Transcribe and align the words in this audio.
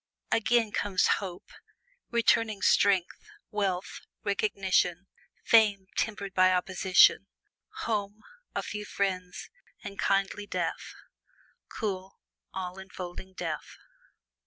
Again 0.31 0.71
comes 0.71 1.05
hope 1.21 1.51
returning 2.09 2.63
strength, 2.63 3.19
wealth, 3.51 4.01
recognition, 4.23 5.05
fame 5.43 5.85
tempered 5.95 6.33
by 6.33 6.51
opposition, 6.51 7.27
home, 7.83 8.23
a 8.55 8.63
few 8.63 8.83
friends, 8.83 9.51
and 9.83 9.99
kindly 9.99 10.47
death 10.47 10.95
cool, 11.69 12.17
all 12.51 12.79
enfolding 12.79 13.33
death. 13.33 13.77